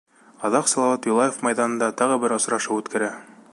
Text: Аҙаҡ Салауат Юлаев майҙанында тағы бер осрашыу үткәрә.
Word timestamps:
Аҙаҡ 0.47 0.71
Салауат 0.71 1.05
Юлаев 1.09 1.37
майҙанында 1.47 1.91
тағы 2.01 2.19
бер 2.25 2.37
осрашыу 2.39 2.81
үткәрә. 2.83 3.15